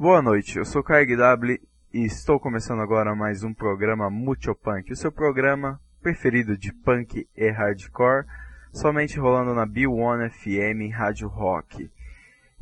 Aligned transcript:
Boa 0.00 0.22
noite, 0.22 0.56
eu 0.56 0.64
sou 0.64 0.82
Kai 0.82 1.04
W 1.04 1.60
e 1.92 2.06
estou 2.06 2.40
começando 2.40 2.80
agora 2.80 3.14
mais 3.14 3.44
um 3.44 3.52
programa 3.52 4.08
Mucho 4.08 4.54
Punk, 4.54 4.90
o 4.90 4.96
seu 4.96 5.12
programa 5.12 5.78
preferido 6.00 6.56
de 6.56 6.72
punk 6.72 7.28
e 7.36 7.50
hardcore, 7.50 8.24
somente 8.72 9.20
rolando 9.20 9.54
na 9.54 9.66
B1 9.66 10.30
FM 10.30 10.90
Rádio 10.90 11.28
Rock. 11.28 11.90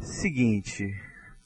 Seguinte, 0.00 0.92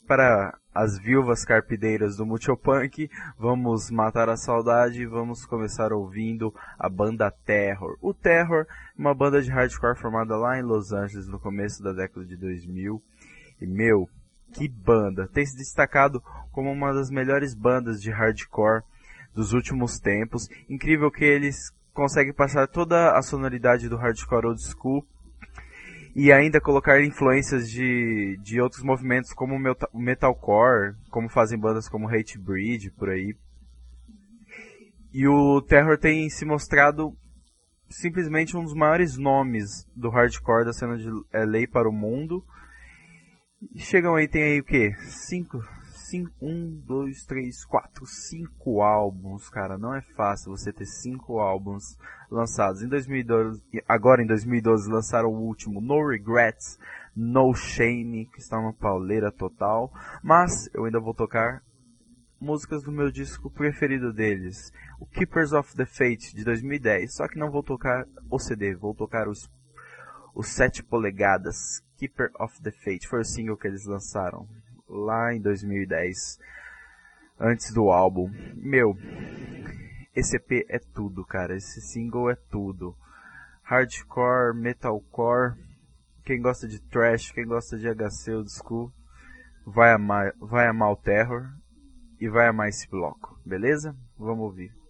para 0.07 0.57
as 0.73 0.97
viúvas 0.97 1.45
carpideiras 1.45 2.17
do 2.17 2.25
Mucho 2.25 2.57
Punk, 2.57 3.07
vamos 3.37 3.91
matar 3.91 4.29
a 4.29 4.35
saudade 4.35 5.03
e 5.03 5.05
vamos 5.05 5.45
começar 5.45 5.93
ouvindo 5.93 6.51
a 6.79 6.89
banda 6.89 7.29
Terror. 7.29 7.99
O 8.01 8.15
Terror 8.15 8.65
é 8.67 8.99
uma 8.99 9.13
banda 9.13 9.43
de 9.43 9.51
hardcore 9.51 9.95
formada 9.95 10.35
lá 10.37 10.57
em 10.57 10.63
Los 10.63 10.91
Angeles 10.91 11.27
no 11.27 11.39
começo 11.39 11.83
da 11.83 11.93
década 11.93 12.25
de 12.25 12.35
2000. 12.35 12.99
E 13.61 13.67
meu, 13.67 14.09
que 14.53 14.67
banda! 14.67 15.27
Tem 15.27 15.45
se 15.45 15.57
destacado 15.57 16.21
como 16.51 16.71
uma 16.71 16.93
das 16.93 17.09
melhores 17.09 17.53
bandas 17.53 18.01
de 18.01 18.11
hardcore 18.11 18.83
dos 19.33 19.53
últimos 19.53 19.99
tempos. 19.99 20.47
Incrível 20.69 21.11
que 21.11 21.25
eles 21.25 21.71
conseguem 21.93 22.33
passar 22.33 22.67
toda 22.67 23.17
a 23.17 23.21
sonoridade 23.21 23.89
do 23.89 23.97
hardcore 23.97 24.47
old 24.47 24.61
school 24.61 25.05
e 26.15 26.31
ainda 26.31 26.61
colocar 26.61 27.01
influências 27.01 27.69
de, 27.69 28.37
de 28.41 28.61
outros 28.61 28.83
movimentos 28.83 29.33
como 29.33 29.55
o 29.55 29.99
metalcore, 29.99 30.95
como 31.09 31.27
fazem 31.27 31.57
bandas 31.57 31.89
como 31.89 32.07
Hate 32.07 32.37
Breed, 32.37 32.91
por 32.91 33.09
aí. 33.09 33.35
E 35.11 35.27
o 35.27 35.61
Terror 35.61 35.97
tem 35.97 36.29
se 36.29 36.45
mostrado 36.45 37.15
simplesmente 37.89 38.55
um 38.57 38.63
dos 38.63 38.73
maiores 38.73 39.17
nomes 39.17 39.87
do 39.95 40.09
hardcore 40.09 40.65
da 40.65 40.73
cena 40.73 40.97
de 40.97 41.09
LA 41.09 41.67
para 41.71 41.89
o 41.89 41.93
mundo. 41.93 42.43
Chegam 43.75 44.15
aí, 44.15 44.27
tem 44.27 44.43
aí 44.43 44.59
o 44.59 44.63
que? 44.63 44.93
Cinco, 45.07 45.63
cinco, 45.93 46.31
um, 46.41 46.81
dois, 46.85 47.25
três, 47.25 47.63
quatro, 47.63 48.05
cinco 48.05 48.81
álbuns, 48.81 49.49
cara. 49.49 49.77
Não 49.77 49.95
é 49.95 50.01
fácil 50.01 50.51
você 50.51 50.73
ter 50.73 50.85
cinco 50.85 51.39
álbuns 51.39 51.97
lançados. 52.29 52.81
Em 52.81 52.87
2012, 52.87 53.63
agora 53.87 54.21
em 54.21 54.27
2012 54.27 54.89
lançaram 54.89 55.29
o 55.29 55.41
último, 55.41 55.79
No 55.79 56.07
Regrets, 56.07 56.77
No 57.15 57.53
Shame, 57.53 58.25
que 58.27 58.39
está 58.39 58.59
uma 58.59 58.73
pauleira 58.73 59.31
total. 59.31 59.91
Mas 60.21 60.69
eu 60.73 60.85
ainda 60.85 60.99
vou 60.99 61.13
tocar 61.13 61.63
músicas 62.39 62.83
do 62.83 62.91
meu 62.91 63.09
disco 63.09 63.49
preferido 63.49 64.11
deles, 64.11 64.73
o 64.99 65.05
Keepers 65.05 65.53
of 65.53 65.73
the 65.75 65.85
Fate 65.85 66.35
de 66.35 66.43
2010. 66.43 67.15
Só 67.15 67.27
que 67.27 67.39
não 67.39 67.49
vou 67.49 67.63
tocar 67.63 68.05
o 68.29 68.37
CD, 68.37 68.75
vou 68.75 68.93
tocar 68.93 69.27
os 69.27 69.49
os 70.35 70.47
7 70.47 70.83
polegadas 70.83 71.83
Keeper 72.03 72.31
of 72.37 72.61
the 72.61 72.71
Fate. 72.71 73.07
Foi 73.07 73.21
o 73.21 73.25
single 73.25 73.55
que 73.55 73.65
eles 73.65 73.85
lançaram 73.85 74.45
lá 74.89 75.33
em 75.33 75.39
2010, 75.39 76.37
antes 77.39 77.73
do 77.73 77.89
álbum. 77.89 78.29
Meu, 78.55 78.97
esse 80.13 80.35
EP 80.35 80.65
é 80.67 80.79
tudo, 80.79 81.25
cara. 81.25 81.55
Esse 81.55 81.79
single 81.79 82.29
é 82.29 82.35
tudo. 82.35 82.93
Hardcore, 83.63 84.53
metalcore. 84.53 85.55
Quem 86.25 86.41
gosta 86.41 86.67
de 86.67 86.81
trash, 86.81 87.31
quem 87.31 87.45
gosta 87.45 87.77
de 87.77 87.87
HC 87.87 88.33
old 88.33 88.51
school, 88.51 88.91
vai 89.65 89.93
amar, 89.93 90.33
vai 90.37 90.67
amar 90.67 90.91
o 90.91 90.97
Terror 90.97 91.49
e 92.19 92.27
vai 92.27 92.47
amar 92.47 92.67
esse 92.67 92.89
bloco, 92.89 93.39
beleza? 93.45 93.95
Vamos 94.17 94.43
ouvir. 94.43 94.82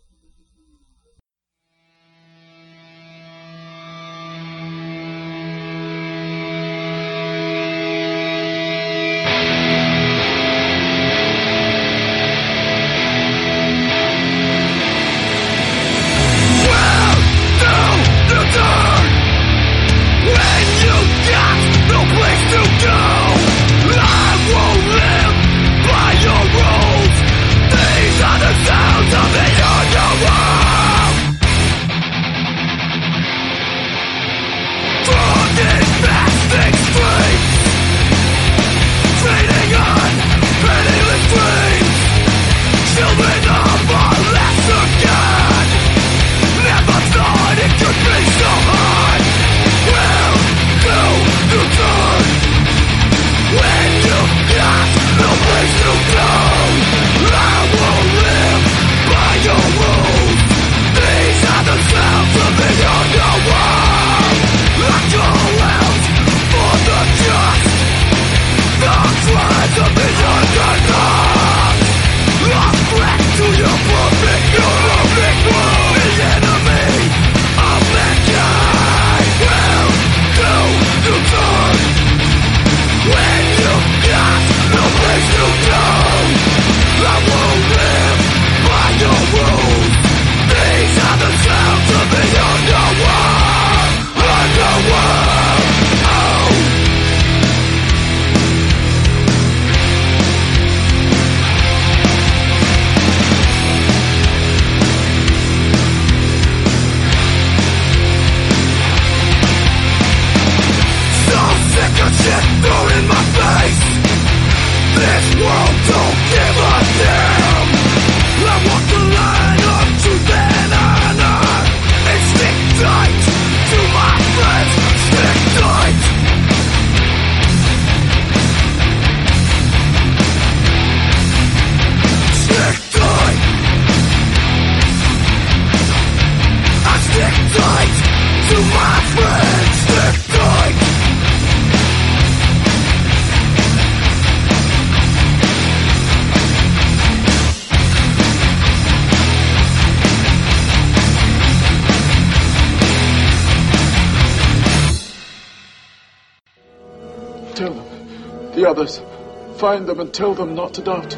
Find 159.63 159.87
them 159.87 160.01
and 160.01 160.13
tell 160.13 160.33
them 160.33 160.55
not 160.55 160.73
to 160.73 160.81
doubt. 160.81 161.15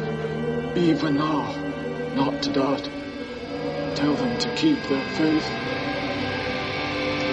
Even 0.76 1.16
now, 1.16 1.52
not 2.14 2.40
to 2.40 2.52
doubt. 2.52 2.88
Tell 3.96 4.14
them 4.14 4.38
to 4.38 4.48
keep 4.54 4.80
their 4.84 5.04
faith. 5.16 5.48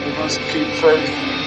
They 0.04 0.18
must 0.18 0.42
keep 0.50 0.68
faith. 0.82 1.43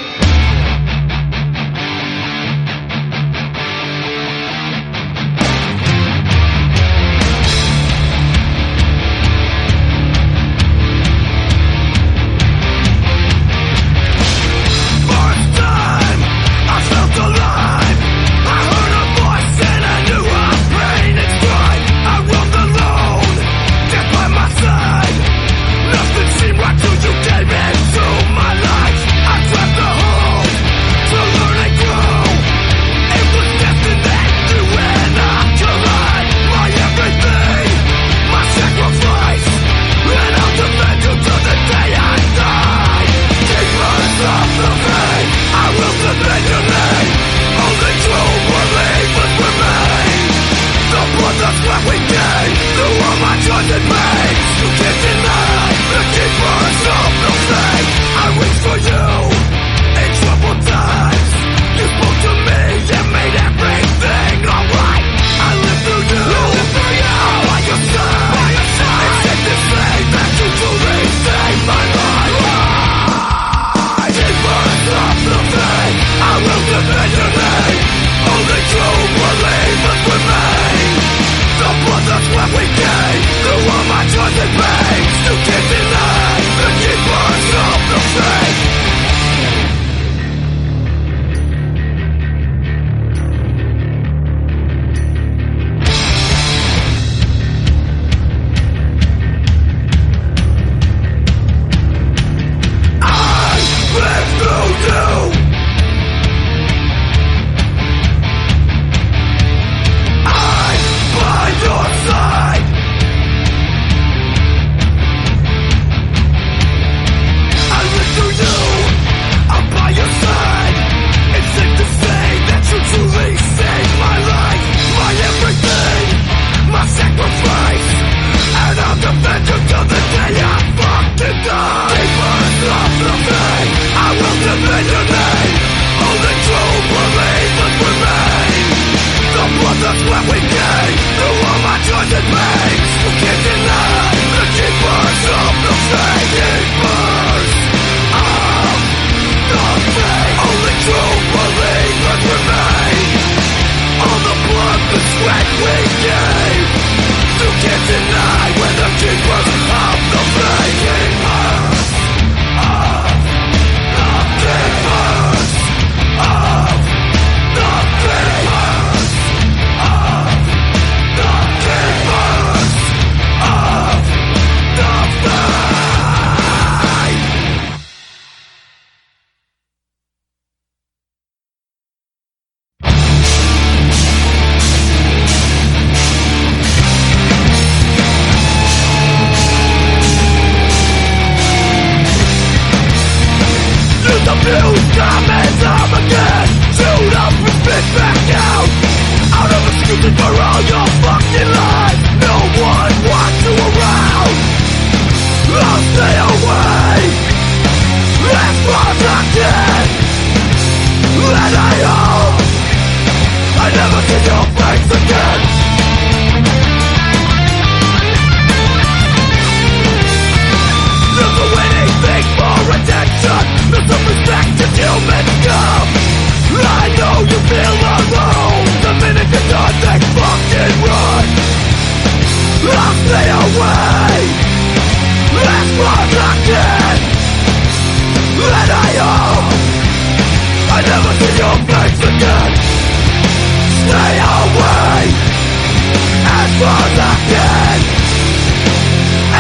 was 246.67 246.99
a 247.09 247.13
kid 247.31 247.81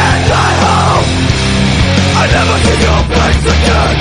And 0.06 0.26
I 0.46 0.50
hope 0.64 1.08
I 2.20 2.24
never 2.34 2.56
see 2.64 2.78
your 2.86 3.00
face 3.10 3.44
again 3.54 3.96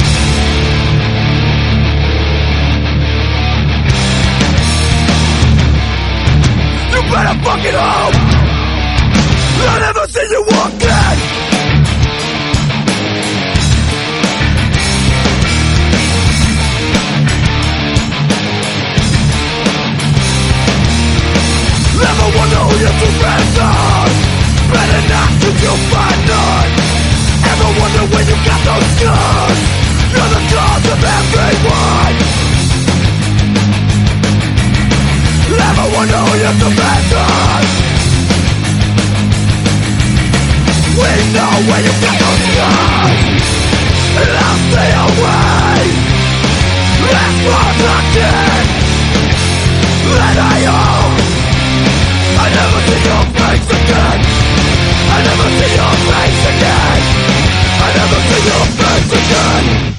You 6.92 7.02
better 7.12 7.36
fucking 7.46 7.78
hope 7.86 8.18
I 9.68 9.80
never 9.80 10.06
see 10.08 10.28
you 10.34 10.42
walk 10.52 10.74
again 10.76 11.05
you 22.80 22.92
to 22.92 23.08
answer 23.24 23.72
Better 24.72 25.02
not 25.08 25.32
to 25.42 25.50
you 25.64 25.74
find 25.92 26.22
none. 26.28 26.72
Ever 27.52 27.70
wonder 27.80 28.04
where 28.12 28.26
you 28.26 28.38
got 28.44 28.62
those 28.66 28.90
scars? 28.98 29.60
You're 30.12 30.32
the 30.36 30.42
cause 30.52 30.86
of 30.94 31.02
everyone. 31.20 32.16
Ever 35.56 35.88
wonder 35.96 36.20
who 36.26 36.34
you 36.44 36.52
We 41.00 41.12
know 41.36 41.54
where 41.68 41.84
you 41.86 41.94
got 42.04 42.16
those 42.24 42.44
And 44.20 44.32
I'll 44.46 44.60
stay 44.70 44.92
away. 45.06 45.56
I 50.38 50.66
own. 50.68 51.35
I 52.46 52.50
never 52.54 52.80
see 52.86 53.02
your 53.10 53.24
face 53.42 53.70
again 53.74 54.20
I 55.10 55.20
never 55.26 55.48
see 55.58 55.72
your 55.82 55.94
face 56.06 56.44
again 56.54 57.02
I 57.82 57.90
never 57.98 58.20
see 58.30 58.42
your 58.46 58.66
face 58.78 59.12
again 59.18 59.96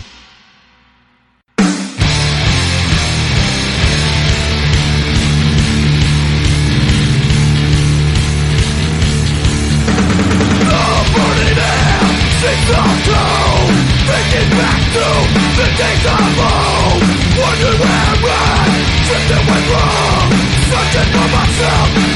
Wonder 17.36 17.72
where 17.78 17.90
I'm 17.90 18.24
at, 18.24 18.70
drifting 19.06 19.44
with 19.46 19.66
wrong, 19.70 20.30
searching 20.70 21.10
for 21.12 21.28
myself 21.36 22.15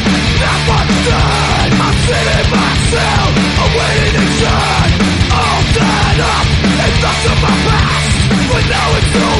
Myself, 2.11 3.31
I'm 3.55 3.71
waiting 3.71 4.19
to 4.19 4.43
die. 4.43 4.91
All 5.31 5.63
up, 6.19 6.47
of 7.23 7.37
my 7.39 7.55
past 7.63 8.11
But 8.51 8.63
now 8.67 8.97
it's 8.99 9.11
too 9.15 9.35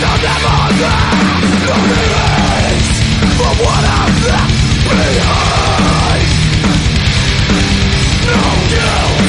I'll 0.00 0.20
never 0.24 0.54
from 3.36 3.56
what 3.60 3.84
I've 3.84 4.18
left 4.24 4.56
behind 4.88 6.28
No 8.24 8.40
guilt 8.72 9.20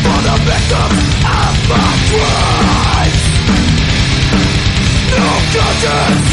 for 0.00 0.18
the 0.24 0.36
victims 0.48 1.04
of 1.20 1.54
my 1.68 1.88
crimes 2.08 3.20
No 5.12 5.28
conscience, 5.52 6.28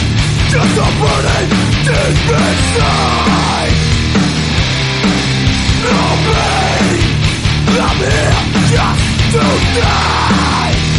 just 0.47 0.79
a 0.79 0.87
burden 0.95 1.45
deep 1.83 2.27
inside 2.39 3.96
to 5.87 5.99
me 6.27 7.77
I'm 7.79 7.97
here 7.97 8.33
just 8.69 9.31
to 9.33 9.43
die. 9.79 10.96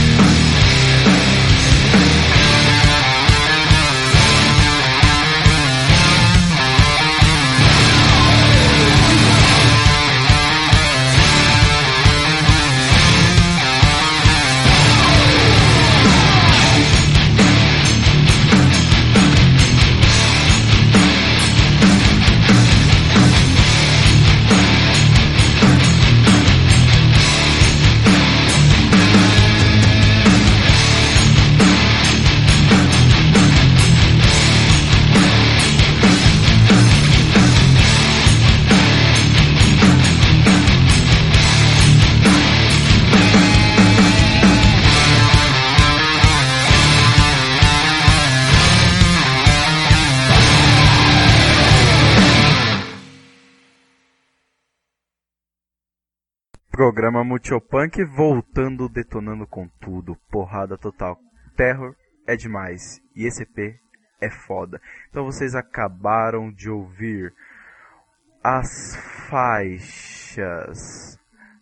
Programa 56.99 57.23
Multiopunk 57.23 58.03
voltando, 58.03 58.89
detonando 58.89 59.47
com 59.47 59.69
tudo. 59.81 60.17
Porrada 60.29 60.77
total. 60.77 61.17
Terror 61.57 61.95
é 62.27 62.35
demais. 62.35 63.01
E 63.15 63.25
esse 63.25 63.45
EP 63.45 63.79
é 64.21 64.29
foda. 64.29 64.83
Então 65.09 65.25
vocês 65.25 65.55
acabaram 65.55 66.51
de 66.51 66.69
ouvir 66.69 67.33
as 68.43 68.97
faixas 69.31 71.17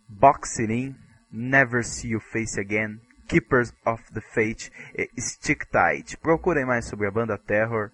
Boxing 0.09 0.71
In, 0.71 0.95
Never 1.31 1.83
See 1.83 2.13
You 2.13 2.19
Face 2.19 2.59
Again, 2.59 2.99
Keepers 3.27 3.71
of 3.85 4.03
the 4.13 4.21
Fate 4.21 4.71
e 4.95 5.21
Stick 5.21 5.67
Tight. 5.67 6.17
Procurem 6.17 6.65
mais 6.65 6.87
sobre 6.87 7.07
a 7.07 7.11
banda 7.11 7.37
Terror 7.37 7.91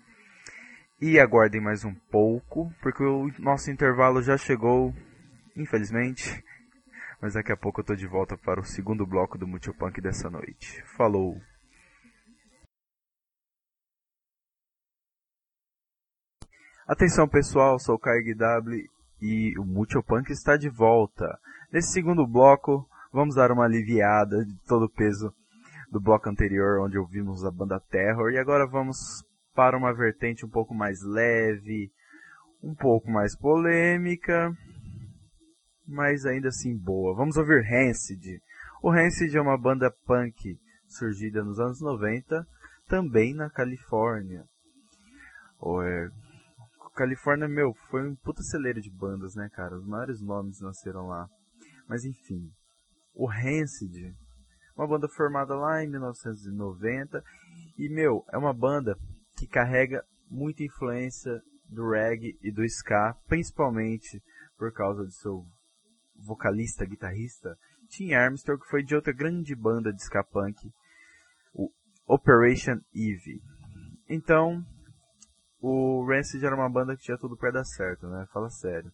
e 1.01 1.19
aguardem 1.19 1.59
mais 1.59 1.83
um 1.83 1.93
pouco, 2.09 2.73
porque 2.81 3.03
o 3.03 3.29
nosso 3.37 3.69
intervalo 3.69 4.21
já 4.21 4.37
chegou, 4.37 4.95
infelizmente. 5.57 6.41
Mas 7.23 7.35
daqui 7.35 7.53
a 7.53 7.55
pouco 7.55 7.79
eu 7.79 7.85
tô 7.85 7.95
de 7.95 8.05
volta 8.05 8.37
para 8.37 8.59
o 8.59 8.65
segundo 8.65 9.07
bloco 9.07 9.37
do 9.37 9.47
Multipunk 9.47 10.01
dessa 10.01 10.29
noite. 10.29 10.83
Falou! 10.97 11.39
Atenção 16.85 17.25
pessoal, 17.25 17.79
sou 17.79 17.95
o 17.95 17.97
KGW 17.97 18.89
e 19.21 19.57
o 19.57 19.63
Multipunk 19.63 20.33
está 20.33 20.57
de 20.57 20.67
volta. 20.67 21.39
Nesse 21.71 21.93
segundo 21.93 22.27
bloco, 22.27 22.85
vamos 23.13 23.35
dar 23.35 23.53
uma 23.53 23.63
aliviada 23.63 24.43
de 24.43 24.59
todo 24.67 24.87
o 24.87 24.91
peso 24.91 25.33
do 25.89 26.01
bloco 26.01 26.29
anterior, 26.29 26.81
onde 26.81 26.97
ouvimos 26.97 27.45
a 27.45 27.51
banda 27.51 27.79
Terror, 27.89 28.31
e 28.31 28.37
agora 28.37 28.67
vamos 28.67 28.97
para 29.55 29.77
uma 29.77 29.93
vertente 29.93 30.45
um 30.45 30.49
pouco 30.49 30.75
mais 30.75 31.01
leve, 31.01 31.89
um 32.61 32.75
pouco 32.75 33.09
mais 33.09 33.33
polêmica, 33.33 34.53
mas 35.87 36.25
ainda 36.25 36.49
assim 36.49 36.77
boa. 36.77 37.15
Vamos 37.15 37.37
ouvir 37.37 37.63
Rancid. 37.63 38.41
O 38.81 38.91
Rancid 38.91 39.35
é 39.35 39.41
uma 39.41 39.57
banda 39.57 39.91
punk 40.05 40.57
surgida 40.87 41.43
nos 41.43 41.59
anos 41.59 41.81
90, 41.81 42.45
também 42.87 43.33
na 43.33 43.49
Califórnia. 43.49 44.45
é... 45.83 46.09
Califórnia, 46.95 47.47
meu, 47.47 47.73
foi 47.89 48.07
um 48.07 48.15
puta 48.15 48.43
celeiro 48.43 48.79
de 48.79 48.91
bandas, 48.91 49.33
né, 49.33 49.49
cara? 49.51 49.75
Os 49.75 49.85
maiores 49.85 50.21
nomes 50.21 50.61
nasceram 50.61 51.07
lá. 51.07 51.27
Mas 51.87 52.05
enfim, 52.05 52.51
o 53.15 53.25
Rancid, 53.25 54.15
uma 54.77 54.87
banda 54.87 55.07
formada 55.09 55.55
lá 55.55 55.83
em 55.83 55.89
1990 55.89 57.23
e 57.77 57.89
meu, 57.89 58.23
é 58.31 58.37
uma 58.37 58.53
banda 58.53 58.95
que 59.35 59.47
carrega 59.47 60.05
muita 60.29 60.63
influência 60.63 61.41
do 61.67 61.89
reggae 61.89 62.37
e 62.41 62.51
do 62.51 62.63
ska, 62.63 63.15
principalmente 63.27 64.21
por 64.57 64.71
causa 64.71 65.05
de 65.05 65.15
seu 65.15 65.43
vocalista, 66.25 66.85
guitarrista, 66.85 67.57
Tim 67.89 68.13
Armstrong, 68.13 68.61
que 68.61 68.69
foi 68.69 68.83
de 68.83 68.95
outra 68.95 69.13
grande 69.13 69.55
banda 69.55 69.93
de 69.93 70.01
ska 70.01 70.23
punk, 70.23 70.57
o 71.53 71.69
Operation 72.07 72.79
Eve. 72.93 73.41
Então, 74.09 74.63
o 75.59 76.05
Rancid 76.05 76.43
era 76.43 76.55
uma 76.55 76.69
banda 76.69 76.95
que 76.95 77.03
tinha 77.03 77.17
tudo 77.17 77.37
para 77.37 77.51
dar 77.51 77.65
certo, 77.65 78.07
né? 78.07 78.25
Fala 78.33 78.49
sério. 78.49 78.91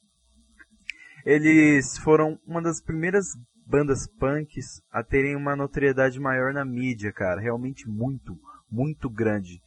Eles 1.26 1.98
foram 1.98 2.40
uma 2.46 2.62
das 2.62 2.82
primeiras 2.82 3.26
bandas 3.66 4.08
punks 4.20 4.82
a 4.92 5.04
terem 5.04 5.36
uma 5.36 5.56
notoriedade 5.56 6.20
maior 6.20 6.54
na 6.54 6.64
mídia, 6.64 7.12
cara. 7.12 7.42
Realmente 7.42 7.88
muito, 7.88 8.38
muito 8.70 9.10
grande. 9.10 9.62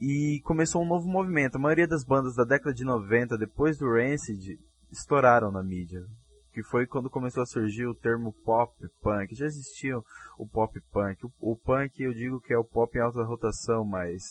E 0.00 0.40
começou 0.44 0.82
um 0.82 0.88
novo 0.88 1.08
movimento. 1.08 1.56
A 1.56 1.60
maioria 1.60 1.86
das 1.86 2.04
bandas 2.04 2.34
da 2.34 2.44
década 2.44 2.74
de 2.74 2.84
90, 2.84 3.38
depois 3.38 3.78
do 3.78 3.90
Rancid, 3.90 4.58
estouraram 4.98 5.50
na 5.50 5.62
mídia. 5.62 6.00
Que 6.52 6.62
foi 6.62 6.86
quando 6.86 7.10
começou 7.10 7.42
a 7.42 7.46
surgir 7.46 7.86
o 7.86 7.94
termo 7.94 8.32
pop 8.44 8.72
punk. 9.02 9.34
Já 9.34 9.46
existia 9.46 9.98
o 10.38 10.48
pop 10.48 10.80
punk. 10.92 11.26
O, 11.26 11.52
o 11.52 11.56
punk 11.56 12.00
eu 12.00 12.12
digo 12.12 12.40
que 12.40 12.52
é 12.52 12.58
o 12.58 12.64
pop 12.64 12.96
em 12.96 13.00
alta 13.00 13.24
rotação, 13.24 13.84
mas 13.84 14.22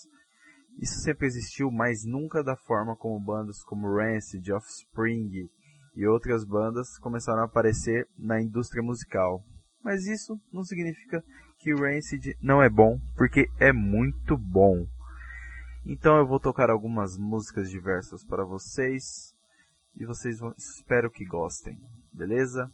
isso 0.80 1.00
sempre 1.02 1.28
existiu, 1.28 1.70
mas 1.70 2.06
nunca 2.06 2.44
da 2.44 2.56
forma 2.56 2.96
como 2.96 3.24
bandas 3.24 3.62
como 3.64 3.94
Rancid, 3.94 4.52
Offspring 4.52 5.50
e 5.96 6.08
outras 6.08 6.46
bandas 6.46 6.98
começaram 6.98 7.42
a 7.42 7.46
aparecer 7.46 8.08
na 8.18 8.42
indústria 8.42 8.82
musical. 8.82 9.44
Mas 9.84 10.08
isso 10.08 10.40
não 10.52 10.64
significa 10.64 11.22
que 11.60 11.74
Rancid 11.74 12.36
não 12.42 12.64
é 12.64 12.70
bom, 12.70 13.00
porque 13.16 13.48
é 13.60 13.74
muito 13.74 14.38
bom. 14.38 14.88
Então 15.86 16.18
eu 16.18 16.26
vou 16.26 16.40
tocar 16.40 16.70
algumas 16.70 17.18
músicas 17.18 17.70
diversas 17.70 18.24
para 18.24 18.46
vocês 18.46 19.33
e 19.96 20.06
vocês 20.06 20.40
vão, 20.40 20.54
espero 20.58 21.10
que 21.12 21.26
gostem, 21.26 21.78
beleza? 22.12 22.70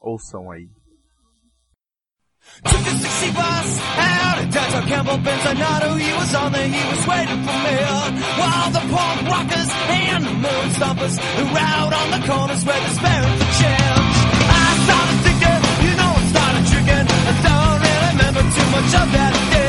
Ouçam 0.00 0.50
aí. 0.50 0.68
Took 2.62 2.88
a 2.88 2.94
60 2.94 3.32
bus 3.32 3.68
out 3.98 4.38
of 4.38 4.50
downtown 4.50 4.86
Campbell. 4.86 5.18
He 5.98 6.12
was 6.14 6.34
on 6.34 6.54
he 6.54 6.84
was 6.90 7.06
waiting 7.06 7.42
for 7.44 7.58
me. 7.66 7.76
While 8.38 8.70
the 8.70 8.84
punk 8.94 9.28
rockers 9.28 9.70
and 9.90 10.24
the 10.24 10.34
moon 10.34 10.66
stompers 10.78 11.18
who 11.18 11.44
out 11.56 11.92
on 11.92 12.10
the 12.14 12.26
corners 12.26 12.64
where 12.64 12.80
they're 12.80 12.98
sparing 12.98 13.36
for 13.38 13.50
change. 13.58 14.16
I 14.48 14.68
started 14.86 15.18
thinking, 15.26 15.60
you 15.84 15.92
know 15.98 16.12
I 16.14 16.24
started. 16.30 16.64
I 17.28 17.34
don't 17.46 17.78
really 17.84 18.00
remember 18.14 18.42
too 18.56 18.68
much 18.70 18.90
of 19.02 19.08
that 19.12 19.34
day. 19.52 19.68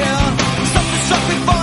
Something 0.73 1.01
struck 1.05 1.23
me 1.29 1.58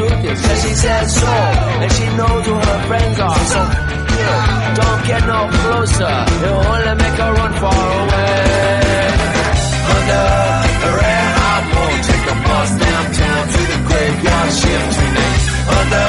what 0.00 0.10
the 0.10 0.16
truth 0.16 0.32
is, 0.32 0.40
cause 0.46 0.62
she 0.62 0.74
said 0.74 1.06
so. 1.06 1.26
And 1.82 1.92
she 1.92 2.06
knows 2.16 2.46
who 2.46 2.54
her 2.54 2.80
friends 2.88 3.20
are, 3.20 3.38
so 3.52 3.60
don't 4.80 5.02
get 5.06 5.22
no 5.26 5.40
closer. 5.50 6.14
It'll 6.44 6.66
only 6.72 6.94
make 7.02 7.16
her 7.20 7.32
run 7.34 7.52
far 7.60 7.86
away. 8.02 9.10
Under 9.94 10.24
a 10.86 10.92
red 11.00 11.26
hot 11.40 11.64
moon, 11.74 11.96
take 12.08 12.26
a 12.32 12.36
bus 12.46 12.70
downtown 12.84 13.42
to 13.54 13.60
the 13.72 13.78
graveyard 13.88 14.50
shift 14.60 14.88
tonight. 14.96 15.42
Under 15.78 16.08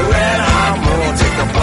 a 0.00 0.10
red 0.10 0.39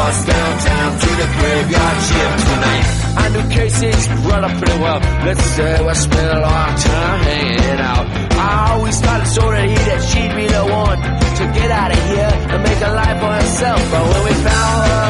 bus 0.07 0.25
downtown 0.25 0.91
to 1.03 1.09
the 1.21 1.27
graveyard 1.37 1.97
shift 2.07 2.39
tonight. 2.47 2.87
I 3.23 3.25
knew 3.33 3.45
Casey's 3.55 4.07
brother 4.23 4.51
pretty 4.59 4.79
well. 4.83 4.99
Let's 5.27 5.45
say 5.55 5.71
we 5.85 5.93
spent 6.07 6.29
a 6.37 6.41
long 6.47 6.71
time 6.91 7.19
hanging 7.27 7.81
out. 7.91 8.05
I 8.47 8.71
always 8.71 8.97
thought 9.03 9.21
it 9.25 9.29
sort 9.37 9.55
of 9.59 9.65
he 9.71 9.75
that 9.89 10.01
she'd 10.09 10.33
be 10.39 10.47
the 10.47 10.63
one 10.83 10.99
to 11.39 11.43
get 11.59 11.69
out 11.81 11.91
of 11.91 12.01
here 12.11 12.33
and 12.51 12.59
make 12.63 12.81
a 12.89 12.91
life 13.01 13.17
for 13.19 13.33
herself. 13.39 13.81
But 13.91 14.03
when 14.09 14.21
we 14.27 14.33
found 14.47 14.81
her 14.91 15.07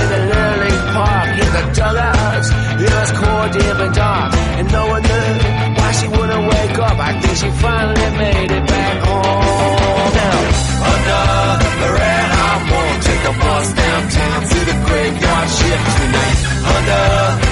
in 0.00 0.06
the 0.12 0.44
League 0.64 0.86
Park, 0.92 1.28
in 1.44 1.50
the 1.56 1.64
dugouts, 1.78 2.48
it 2.84 2.92
was 2.98 3.10
cold, 3.20 3.48
dim, 3.56 3.78
and 3.86 3.94
dark, 3.94 4.30
and 4.58 4.66
no 4.76 4.82
one 4.92 5.02
knew 5.08 5.28
why 5.78 5.90
she 5.98 6.06
wouldn't 6.14 6.44
wake 6.52 6.78
up. 6.88 6.96
I 7.08 7.10
think 7.20 7.34
she 7.40 7.50
finally 7.64 8.08
made 8.22 8.50
it 8.58 8.64
back 8.66 8.96
home. 9.08 10.12
Now, 10.20 10.84
Under 10.92 11.22
the 11.56 11.94
moon, 11.96 12.13
a 13.70 13.74
downtown 13.74 14.40
to 14.42 14.58
the 14.70 14.76
graveyard 14.86 15.48
shift 15.48 15.88
tonight. 15.98 16.38
Under 16.74 17.04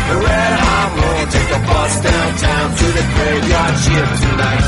the 0.08 0.16
red 0.26 0.52
hot 0.64 0.90
moon, 0.98 1.24
take 1.30 1.50
a 1.50 1.60
bus 1.68 1.92
downtown 2.02 2.66
to 2.80 2.86
the 2.98 3.04
graveyard 3.14 3.76
shift 3.84 4.22
tonight. 4.22 4.64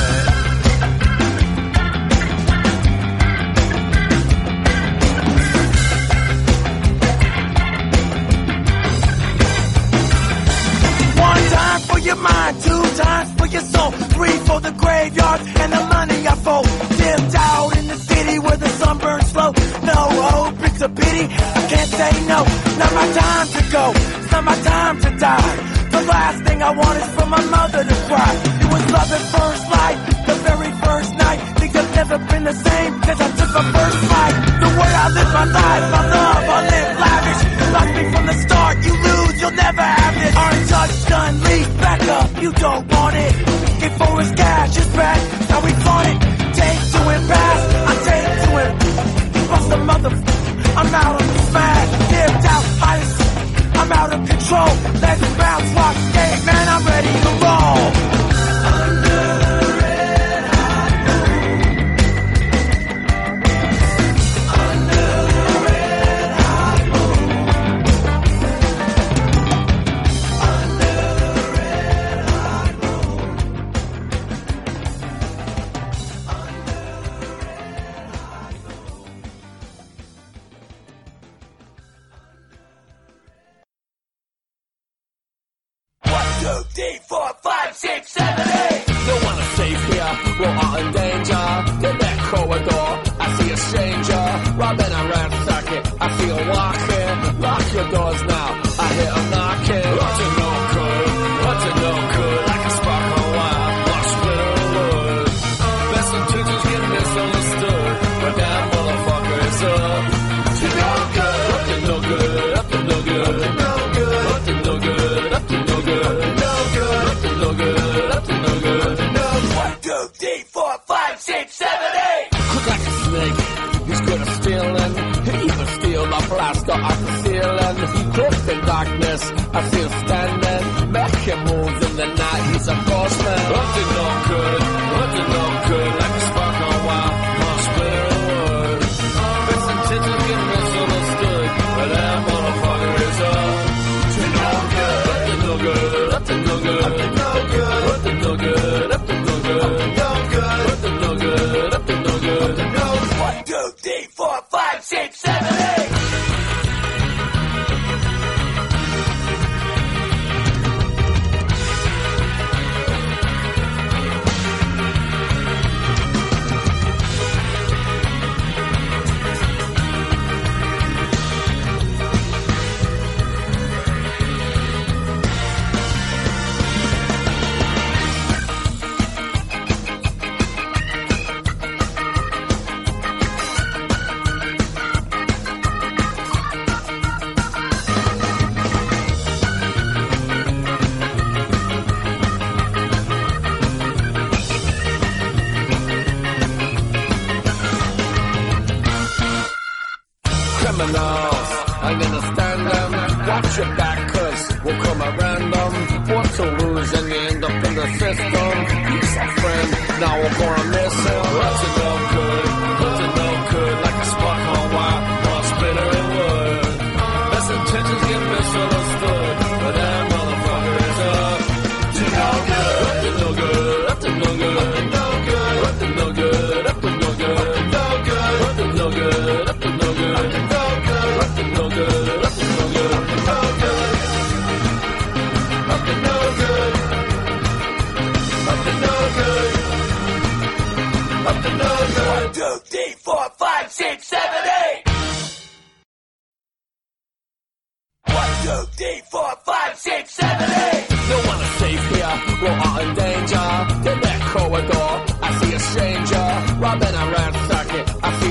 One 11.21 11.43
time 11.57 11.81
for 11.81 11.99
your 11.99 12.17
mind, 12.17 12.61
two 12.63 12.83
times 13.03 13.31
for 13.39 13.47
your 13.47 13.63
soul, 13.63 13.91
three 14.15 14.39
for 14.49 14.61
the 14.61 14.73
graveyard 14.73 15.41
and 15.41 15.73
the 15.73 15.81
money 15.95 16.27
I 16.27 16.35
fold. 16.37 16.67
Dipped 16.99 17.35
out 17.35 17.77
in 17.79 17.87
the 17.89 17.97
city 17.97 18.39
where 18.39 18.57
the 18.57 18.69
sun 18.69 18.99
burns 18.99 19.31
slow. 19.31 19.53
Hope, 20.11 20.63
it's 20.65 20.81
a 20.81 20.89
pity. 20.89 21.25
I 21.59 21.61
can't 21.71 21.91
say 21.91 22.13
no. 22.27 22.41
Not 22.81 22.93
my 22.95 23.07
time 23.13 23.47
to 23.55 23.63
go. 23.73 23.85
It's 23.95 24.31
not 24.33 24.45
my 24.45 24.57
time 24.63 25.01
to 25.01 25.11
die. 25.19 25.57
The 25.95 26.03
last 26.03 26.39
thing 26.45 26.63
I 26.63 26.71
want 26.75 26.97
is 26.99 27.11
for 27.17 27.27
my 27.27 27.43
mother 27.57 27.83
to 27.85 27.97
cry. 28.11 28.33
It 28.63 28.69
was 28.73 28.85
love 28.93 29.11
at 29.19 29.25
first 29.35 29.65
light, 29.71 29.99
the 30.27 30.35
very 30.49 30.73
first 30.85 31.13
night. 31.15 31.39
Things 31.59 31.75
have 31.75 31.95
never 31.95 32.19
been 32.31 32.45
the 32.45 32.53
same 32.53 32.93
since 33.05 33.21
I 33.21 33.29
took 33.39 33.51
my 33.55 33.65
first 33.77 33.99
flight. 34.09 34.35
The 34.65 34.71
way 34.79 34.91
I 35.05 35.07
live 35.17 35.31
my 35.39 35.47
life, 35.61 35.85
my 35.95 36.03
love, 36.15 36.43
I 36.57 36.61
live 36.73 36.91
lavish. 37.05 37.41
Lost 37.75 37.93
me 37.97 38.03
from 38.13 38.27
the 38.27 38.37
start, 38.45 38.75
you 38.87 38.93
lose, 39.07 39.41
you'll 39.41 39.59
never 39.67 39.83
have 39.83 40.17
it. 40.27 40.33
Untouched, 40.45 41.11
unleashed, 41.15 41.77
back 41.79 42.03
up, 42.19 42.43
you 42.43 42.53
don't 42.53 42.85
want 42.93 43.17
it. 43.17 43.35
Get 43.81 43.93
for 43.99 44.21
his 44.21 44.31
cash, 44.33 44.75
his 44.77 44.89
back, 44.99 45.21
now 45.49 45.61
we 45.65 45.73
flaunt 45.73 46.09
it. 46.25 46.44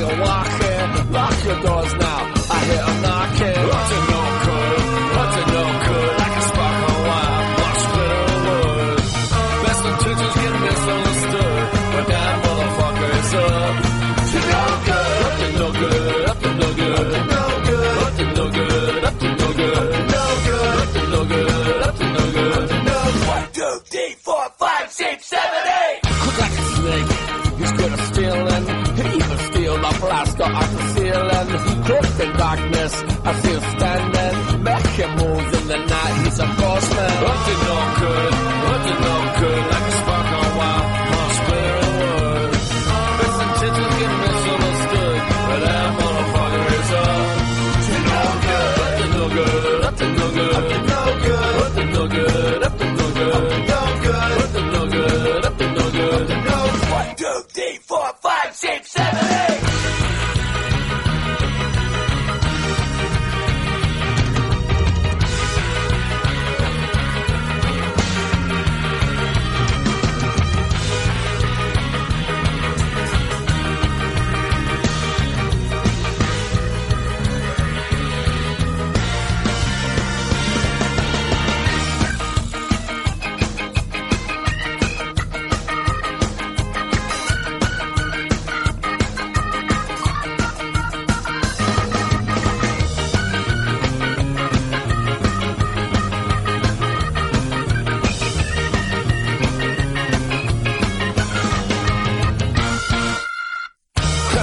It. 0.09 0.19
I 0.19 0.62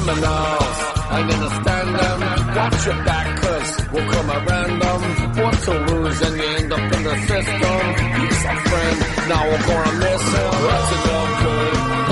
criminals. 0.00 0.78
I'm 1.10 1.28
gonna 1.28 1.50
stand 1.60 1.90
them. 2.00 2.20
Watch 2.56 2.86
your 2.86 3.04
back, 3.04 3.26
cause 3.42 3.70
we'll 3.92 4.08
come 4.12 4.30
at 4.30 4.48
random. 4.48 5.00
What 5.40 5.54
to 5.64 5.72
lose 5.88 6.20
and 6.22 6.36
you 6.36 6.48
end 6.58 6.72
up 6.72 6.92
in 6.96 7.02
the 7.02 7.16
system. 7.30 7.80
He's 8.16 8.40
a 8.44 8.56
friend, 8.68 8.98
now 9.28 9.42
we're 9.50 9.66
gonna 9.70 9.98
miss 10.04 10.24
him. 10.34 10.52
Up 10.74 10.82
to 10.90 10.96
no 11.06 11.18
good, 11.42 12.09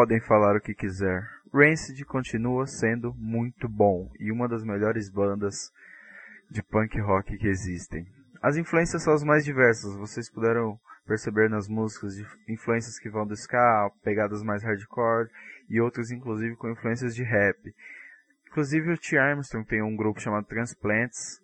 Podem 0.00 0.18
falar 0.18 0.56
o 0.56 0.60
que 0.62 0.72
quiser. 0.72 1.28
Rancid 1.52 2.02
continua 2.06 2.66
sendo 2.66 3.12
muito 3.18 3.68
bom 3.68 4.10
e 4.18 4.32
uma 4.32 4.48
das 4.48 4.64
melhores 4.64 5.10
bandas 5.10 5.70
de 6.50 6.62
punk 6.62 6.98
rock 6.98 7.36
que 7.36 7.46
existem. 7.46 8.06
As 8.40 8.56
influências 8.56 9.02
são 9.02 9.12
as 9.12 9.22
mais 9.22 9.44
diversas, 9.44 9.94
vocês 9.96 10.30
puderam 10.30 10.80
perceber 11.06 11.50
nas 11.50 11.68
músicas 11.68 12.14
influências 12.48 12.98
que 12.98 13.10
vão 13.10 13.26
do 13.26 13.34
ska, 13.34 13.90
pegadas 14.02 14.42
mais 14.42 14.62
hardcore 14.62 15.28
e 15.68 15.82
outras 15.82 16.10
inclusive 16.10 16.56
com 16.56 16.70
influências 16.70 17.14
de 17.14 17.22
rap. 17.22 17.58
Inclusive 18.48 18.92
o 18.92 18.96
T. 18.96 19.18
Armstrong 19.18 19.68
tem 19.68 19.82
um 19.82 19.94
grupo 19.94 20.18
chamado 20.18 20.46
Transplants 20.46 21.42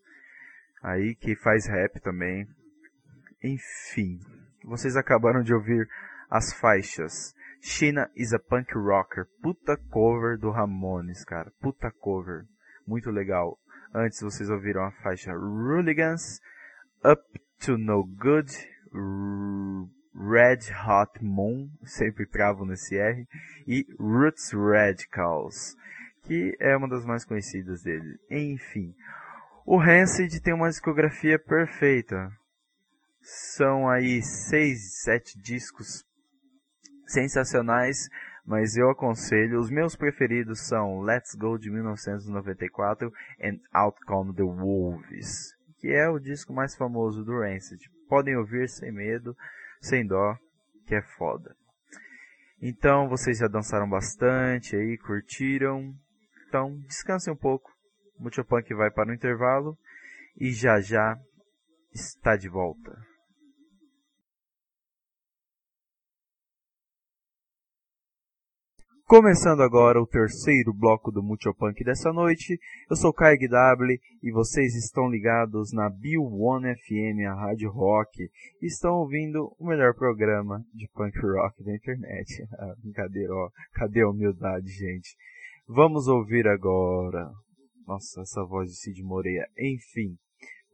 aí 0.83 1.15
que 1.15 1.37
faz 1.37 1.67
rap 1.67 2.01
também. 2.01 2.49
Enfim, 3.45 4.19
vocês 4.65 4.97
acabaram 4.97 5.43
de 5.43 5.53
ouvir 5.53 5.87
as 6.31 6.55
faixas 6.55 7.36
China 7.69 8.09
is 8.15 8.33
a 8.33 8.39
Punk 8.39 8.73
Rocker, 8.75 9.27
puta 9.43 9.77
cover 9.91 10.39
do 10.39 10.53
Ramones, 10.53 11.25
cara, 11.25 11.53
puta 11.61 11.91
cover, 11.91 12.47
muito 12.87 13.11
legal. 13.11 13.59
Antes 13.93 14.21
vocês 14.21 14.49
ouviram 14.49 14.85
a 14.85 14.93
faixa 14.93 15.33
Rooligans, 15.33 16.41
Up 17.05 17.21
to 17.59 17.77
No 17.77 18.05
Good, 18.05 18.53
Red 20.15 20.73
Hot 20.87 21.21
Moon, 21.21 21.69
sempre 21.85 22.25
travo 22.25 22.65
nesse 22.65 22.97
R, 22.97 23.27
e 23.67 23.85
Roots 23.99 24.53
Radicals, 24.53 25.75
que 26.23 26.57
é 26.61 26.77
uma 26.77 26.89
das 26.89 27.05
mais 27.05 27.25
conhecidas 27.25 27.83
dele. 27.83 28.17
Enfim, 28.31 28.95
o 29.67 29.77
Rancid 29.77 30.41
tem 30.41 30.55
uma 30.55 30.71
discografia 30.71 31.37
perfeita. 31.37 32.31
São 33.21 33.89
aí 33.89 34.23
seis, 34.23 35.03
sete 35.03 35.37
discos 35.37 36.06
sensacionais, 37.07 38.09
mas 38.45 38.77
eu 38.77 38.91
aconselho. 38.91 39.59
Os 39.59 39.71
meus 39.71 39.97
preferidos 39.97 40.67
são 40.67 41.01
Let's 41.01 41.35
Go 41.35 41.59
de 41.59 41.71
1994 41.71 43.13
e 43.41 43.61
Out 43.73 43.99
Come 44.07 44.35
the 44.35 44.43
Wolves, 44.43 45.55
que 45.79 45.89
é 45.89 46.09
o 46.09 46.19
disco 46.19 46.53
mais 46.53 46.77
famoso 46.77 47.25
do 47.25 47.41
Rancid. 47.41 47.81
Podem 48.09 48.37
ouvir 48.37 48.69
sem 48.69 48.93
medo, 48.93 49.37
sem 49.81 50.07
dó, 50.07 50.37
que 50.87 50.95
é 50.95 51.03
foda. 51.03 51.57
Então 52.61 53.09
vocês 53.09 53.39
já 53.39 53.49
dançaram 53.49 53.89
bastante 53.89 54.77
aí, 54.77 54.97
curtiram. 54.97 55.95
Então 56.49 56.79
descansem 56.87 57.33
um 57.33 57.37
pouco. 57.37 57.71
O 58.19 58.23
Multipunk 58.23 58.73
vai 58.75 58.91
para 58.91 59.11
o 59.11 59.15
intervalo 59.15 59.77
e 60.39 60.53
já 60.53 60.81
já 60.81 61.19
está 61.93 62.37
de 62.37 62.49
volta. 62.49 62.97
Começando 69.09 69.61
agora 69.61 70.03
o 70.03 70.07
terceiro 70.07 70.75
bloco 70.75 71.13
do 71.13 71.23
Multipunk 71.23 71.85
dessa 71.85 72.13
noite, 72.13 72.59
eu 72.91 72.97
sou 72.97 73.13
Kai 73.13 73.39
W 73.39 74.01
e 74.21 74.33
vocês 74.33 74.75
estão 74.75 75.09
ligados 75.09 75.73
na 75.73 75.89
Bill 75.89 76.25
One 76.25 76.75
FM, 76.75 77.25
a 77.31 77.35
rádio 77.35 77.71
rock, 77.71 78.21
e 78.61 78.67
estão 78.67 78.95
ouvindo 78.95 79.55
o 79.61 79.69
melhor 79.69 79.95
programa 79.95 80.61
de 80.75 80.89
punk 80.93 81.17
rock 81.21 81.63
da 81.63 81.73
internet. 81.73 82.45
Ah, 82.59 82.75
brincadeira, 82.83 83.33
ó, 83.33 83.49
cadê 83.75 84.03
a 84.03 84.09
humildade, 84.09 84.67
gente? 84.67 85.15
Vamos 85.69 86.09
ouvir 86.09 86.49
agora. 86.49 87.31
Nossa, 87.87 88.23
essa 88.23 88.45
voz 88.45 88.71
de 88.71 88.77
Cid 88.77 89.05
Moreira. 89.05 89.47
Enfim, 89.57 90.17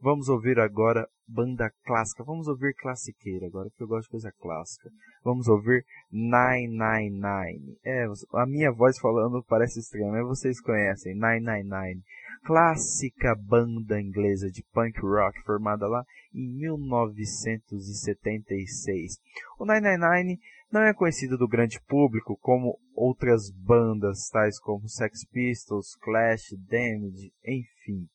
Vamos 0.03 0.27
ouvir 0.27 0.59
agora 0.59 1.07
banda 1.27 1.69
clássica. 1.85 2.23
Vamos 2.23 2.47
ouvir 2.47 2.73
classiqueira 2.75 3.47
agora, 3.47 3.69
porque 3.69 3.83
eu 3.83 3.87
gosto 3.87 4.05
de 4.05 4.11
coisa 4.11 4.31
clássica. 4.39 4.89
Vamos 5.23 5.47
ouvir 5.47 5.83
999. 6.11 7.79
É, 7.83 8.05
a 8.33 8.45
minha 8.45 8.71
voz 8.71 8.99
falando 8.99 9.43
parece 9.43 9.79
estranha, 9.79 10.11
mas 10.11 10.27
vocês 10.27 10.61
conhecem. 10.61 11.15
999. 11.15 12.03
Clássica 12.43 13.33
banda 13.35 13.99
inglesa 14.01 14.49
de 14.49 14.63
punk 14.73 14.99
rock 14.99 15.41
formada 15.43 15.87
lá 15.87 16.03
em 16.33 16.47
1976. 16.57 19.17
O 19.57 19.65
999 19.65 20.39
não 20.71 20.81
é 20.81 20.93
conhecido 20.93 21.37
do 21.37 21.47
grande 21.47 21.79
público 21.87 22.37
como 22.41 22.77
outras 22.95 23.49
bandas 23.51 24.29
tais 24.29 24.59
como 24.59 24.89
Sex 24.89 25.25
Pistols, 25.31 25.95
Clash, 26.01 26.53
Damage, 26.67 27.31
enfim 27.45 28.09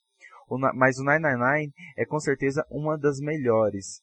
mas 0.74 0.98
o 0.98 1.04
999 1.04 1.72
é 1.96 2.06
com 2.06 2.18
certeza 2.18 2.64
uma 2.70 2.96
das 2.96 3.18
melhores. 3.20 4.00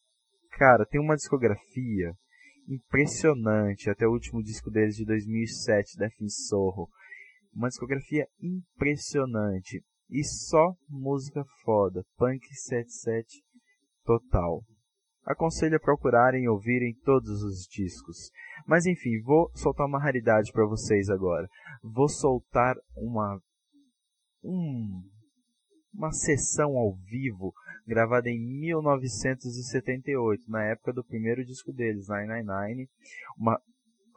Cara, 0.52 0.86
tem 0.86 1.00
uma 1.00 1.16
discografia 1.16 2.12
impressionante, 2.68 3.90
até 3.90 4.06
o 4.06 4.12
último 4.12 4.42
disco 4.42 4.70
deles 4.70 4.96
de 4.96 5.04
2007, 5.04 5.96
Death 5.98 6.20
in 6.20 6.28
Sorro. 6.28 6.88
Uma 7.54 7.68
discografia 7.68 8.26
impressionante. 8.40 9.82
E 10.10 10.22
só 10.24 10.74
música 10.88 11.44
foda. 11.64 12.04
Punk 12.16 12.46
77 12.54 13.42
total. 14.04 14.62
Aconselho 15.24 15.76
a 15.76 15.80
procurarem 15.80 16.44
e 16.44 16.48
ouvirem 16.48 16.94
todos 17.04 17.42
os 17.42 17.66
discos. 17.66 18.30
Mas 18.66 18.86
enfim, 18.86 19.20
vou 19.22 19.50
soltar 19.54 19.86
uma 19.86 20.00
raridade 20.00 20.52
para 20.52 20.66
vocês 20.66 21.08
agora. 21.10 21.48
Vou 21.82 22.08
soltar 22.08 22.76
uma 22.96 23.40
um 24.44 25.02
uma 25.96 26.12
sessão 26.12 26.76
ao 26.76 26.94
vivo 26.94 27.52
gravada 27.86 28.28
em 28.28 28.38
1978, 28.38 30.50
na 30.50 30.64
época 30.64 30.92
do 30.92 31.04
primeiro 31.04 31.44
disco 31.44 31.72
deles, 31.72 32.08
999, 32.08 32.88
uma 33.38 33.60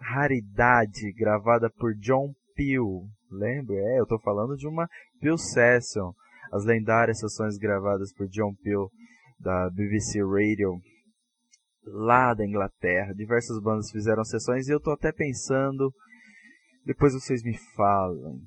raridade 0.01 1.11
gravada 1.13 1.69
por 1.69 1.93
John 1.95 2.33
Peel. 2.55 3.07
Lembra? 3.31 3.75
É, 3.75 3.99
eu 3.99 4.03
estou 4.03 4.19
falando 4.19 4.57
de 4.57 4.67
uma 4.67 4.89
Peel 5.21 5.37
Session, 5.37 6.11
as 6.51 6.65
lendárias 6.65 7.19
sessões 7.19 7.57
gravadas 7.57 8.11
por 8.13 8.27
John 8.27 8.55
Peel 8.63 8.89
da 9.39 9.69
BBC 9.69 10.19
Radio 10.23 10.79
lá 11.85 12.33
da 12.33 12.45
Inglaterra. 12.45 13.13
Diversas 13.13 13.61
bandas 13.61 13.91
fizeram 13.91 14.23
sessões 14.23 14.67
e 14.67 14.71
eu 14.71 14.77
estou 14.77 14.93
até 14.93 15.11
pensando, 15.11 15.93
depois 16.85 17.13
vocês 17.13 17.43
me 17.43 17.57
falam, 17.75 18.39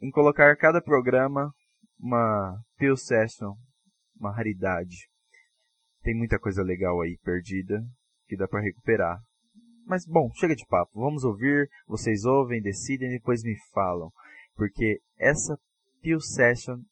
em 0.00 0.10
colocar 0.10 0.56
cada 0.56 0.80
programa 0.80 1.52
uma 2.02 2.60
Peel 2.76 2.96
Session, 2.96 3.54
uma 4.18 4.34
raridade. 4.34 5.08
Tem 6.02 6.14
muita 6.16 6.38
coisa 6.38 6.62
legal 6.62 7.00
aí 7.00 7.16
perdida 7.22 7.80
que 8.26 8.36
dá 8.36 8.48
para 8.48 8.60
recuperar. 8.60 9.20
Mas 9.86 10.04
bom, 10.04 10.28
chega 10.34 10.56
de 10.56 10.66
papo. 10.66 10.90
Vamos 11.00 11.22
ouvir, 11.22 11.68
vocês 11.86 12.24
ouvem, 12.24 12.60
decidem 12.60 13.08
e 13.08 13.18
depois 13.18 13.42
me 13.44 13.56
falam. 13.72 14.10
Porque 14.54 15.00
essa 15.16 15.56
Peel 16.00 16.20
Session 16.20 16.82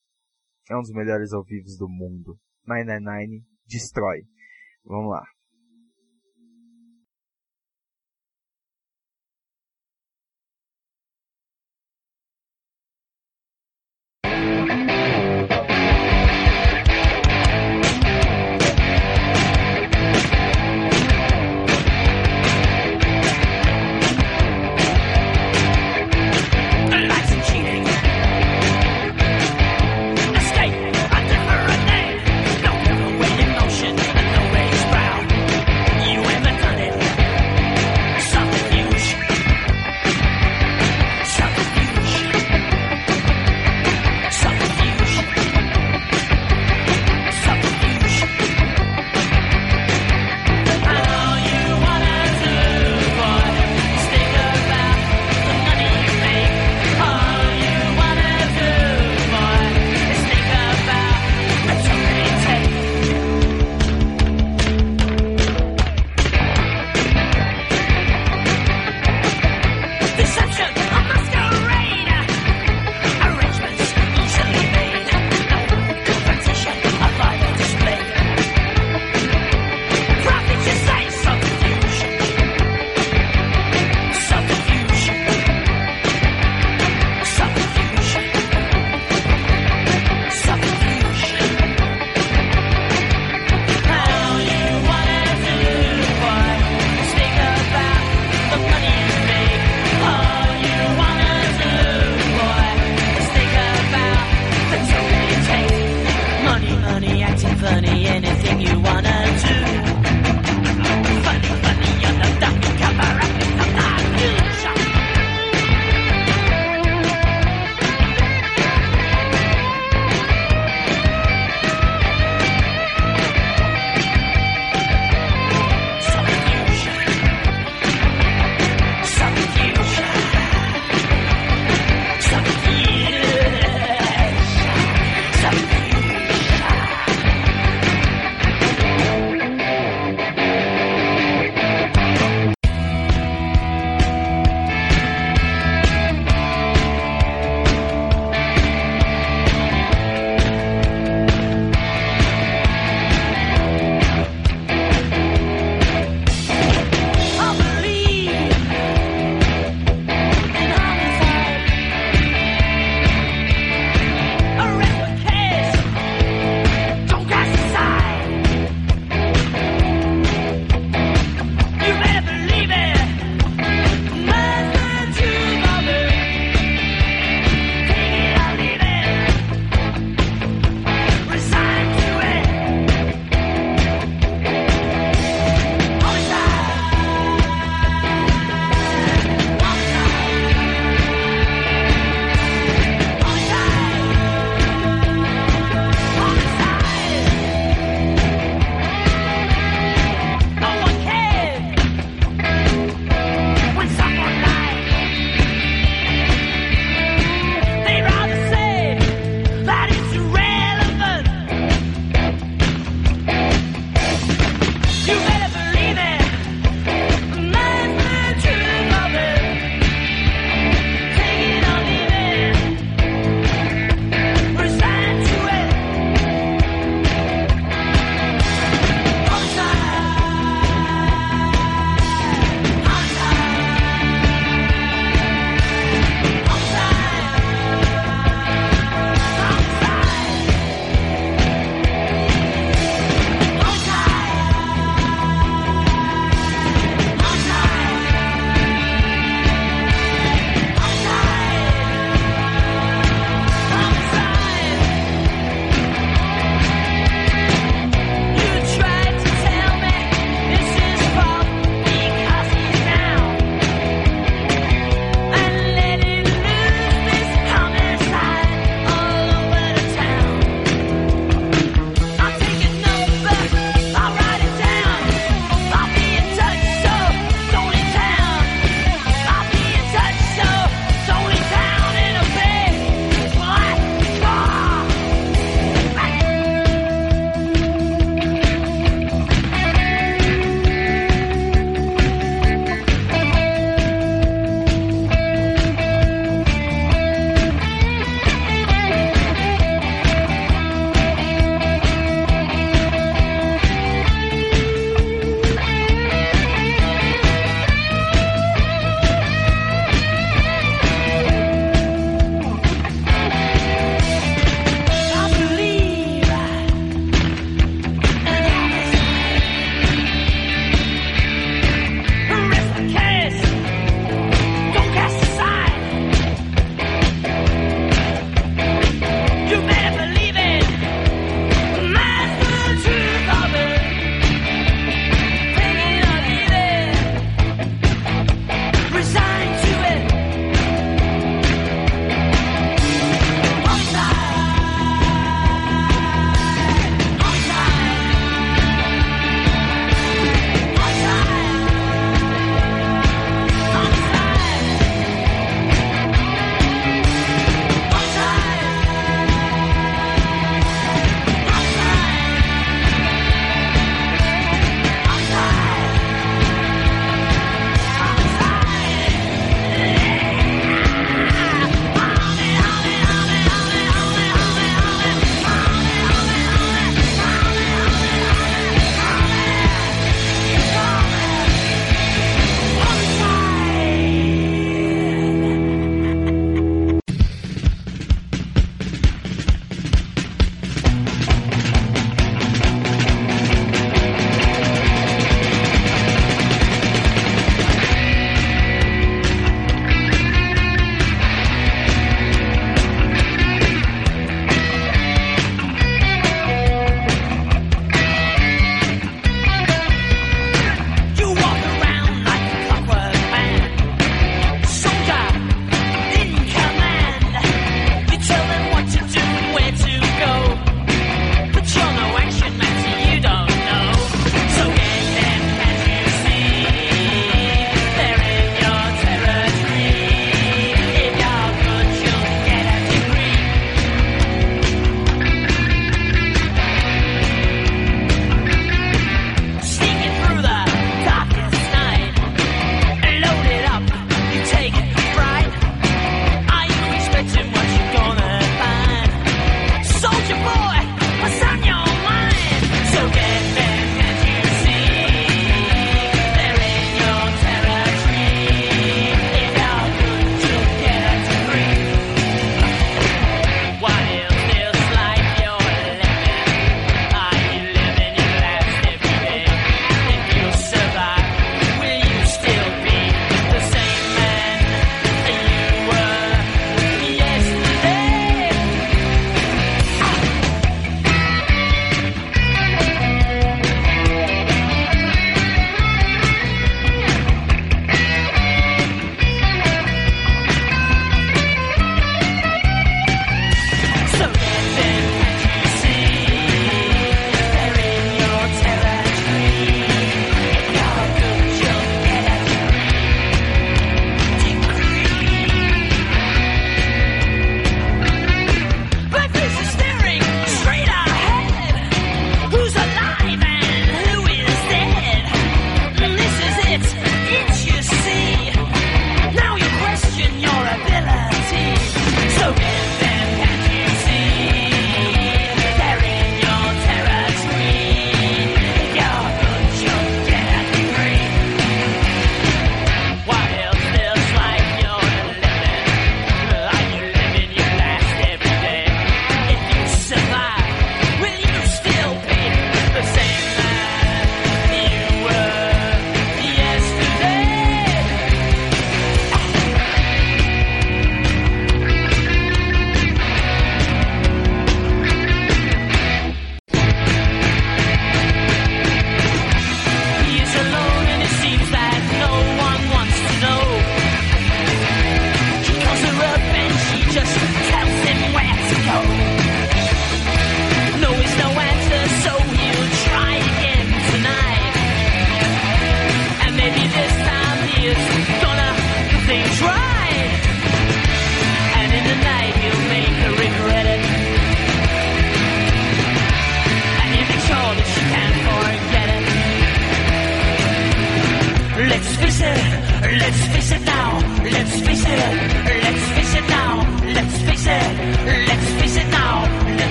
é 0.70 0.76
um 0.76 0.80
dos 0.80 0.92
melhores 0.92 1.32
ao 1.32 1.42
vivo 1.42 1.66
do 1.76 1.88
mundo. 1.88 2.38
999 2.66 3.44
destrói. 3.66 4.22
Vamos 4.84 5.10
lá. 5.10 5.24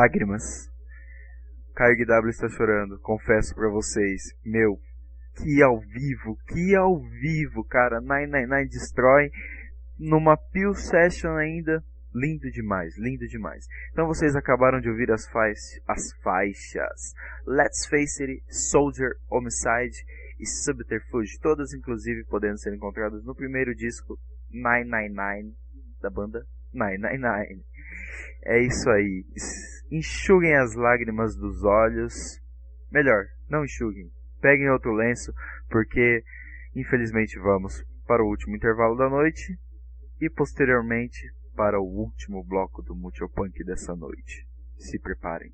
Lágrimas. 0.00 0.70
Caio 1.74 2.06
W 2.06 2.30
está 2.30 2.48
chorando, 2.48 2.98
confesso 3.00 3.54
pra 3.54 3.68
vocês. 3.68 4.34
Meu, 4.42 4.78
que 5.36 5.62
ao 5.62 5.78
vivo, 5.78 6.38
que 6.48 6.74
ao 6.74 6.98
vivo, 6.98 7.62
cara. 7.64 8.00
999 8.00 8.68
destrói 8.70 9.30
numa 9.98 10.38
Pill 10.38 10.72
Session 10.72 11.36
ainda. 11.36 11.84
Lindo 12.14 12.50
demais, 12.50 12.96
lindo 12.98 13.26
demais. 13.28 13.66
Então 13.92 14.06
vocês 14.06 14.34
acabaram 14.34 14.80
de 14.80 14.88
ouvir 14.88 15.12
as, 15.12 15.28
fais- 15.28 15.78
as 15.86 16.12
faixas 16.22 17.14
Let's 17.46 17.86
Face 17.86 18.22
It, 18.22 18.42
Soldier, 18.48 19.10
Homicide 19.28 20.02
e 20.40 20.46
Subterfuge, 20.46 21.38
todas 21.40 21.74
inclusive 21.74 22.24
podendo 22.24 22.58
ser 22.58 22.74
encontradas 22.74 23.22
no 23.22 23.34
primeiro 23.34 23.74
disco 23.74 24.18
999 24.50 25.54
da 26.00 26.08
banda 26.10 26.44
999. 26.72 27.62
É 28.44 28.58
isso 28.60 28.88
aí. 28.90 29.24
Enxuguem 29.90 30.54
as 30.54 30.74
lágrimas 30.74 31.34
dos 31.36 31.64
olhos. 31.64 32.14
Melhor, 32.92 33.24
não 33.48 33.64
enxuguem. 33.64 34.10
Peguem 34.40 34.70
outro 34.70 34.92
lenço, 34.92 35.32
porque 35.68 36.22
infelizmente 36.74 37.38
vamos 37.38 37.84
para 38.06 38.22
o 38.22 38.28
último 38.28 38.54
intervalo 38.54 38.96
da 38.96 39.08
noite 39.08 39.58
e 40.20 40.30
posteriormente 40.30 41.32
para 41.56 41.80
o 41.80 41.84
último 41.84 42.44
bloco 42.44 42.82
do 42.82 42.94
Multipunk 42.94 43.64
dessa 43.64 43.94
noite. 43.96 44.46
Se 44.78 44.98
preparem. 44.98 45.52